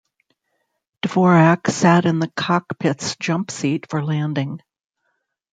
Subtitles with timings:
[1.03, 4.59] Dvorak sat in the cockpit's jump seat for landing.